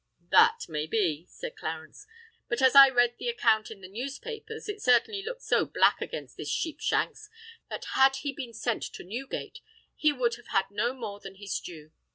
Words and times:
"That 0.31 0.61
may 0.67 0.87
be," 0.87 1.27
said 1.27 1.55
Clarence. 1.55 2.07
"But 2.49 2.59
as 2.63 2.73
I 2.75 2.89
read 2.89 3.17
the 3.19 3.29
account 3.29 3.69
in 3.69 3.81
the 3.81 3.87
newspapers, 3.87 4.67
it 4.67 4.81
certainly 4.81 5.21
looked 5.21 5.43
so 5.43 5.63
black 5.63 6.01
against 6.01 6.37
this 6.37 6.49
Sheepshanks, 6.49 7.29
that 7.69 7.85
had 7.93 8.15
he 8.15 8.33
been 8.33 8.53
sent 8.55 8.81
to 8.93 9.03
Newgate, 9.03 9.59
he 9.95 10.11
would 10.11 10.37
have 10.37 10.47
had 10.47 10.71
no 10.71 10.95
more 10.95 11.19
than 11.19 11.35
his 11.35 11.59
due. 11.59 11.91